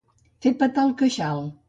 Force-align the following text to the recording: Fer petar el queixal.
Fer 0.45 0.53
petar 0.63 0.87
el 0.87 0.95
queixal. 1.03 1.45